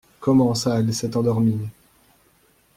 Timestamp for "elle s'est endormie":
0.79-1.69